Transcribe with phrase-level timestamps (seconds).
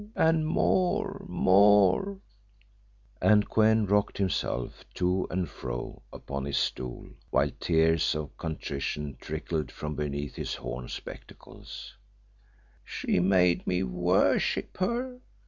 [0.15, 2.17] and more, more,"
[3.21, 9.15] and Kou en rocked himself to and fro upon his stool while tears of contrition
[9.21, 11.95] trickled from beneath his horn spectacles,
[12.83, 15.19] "_she made me worship her!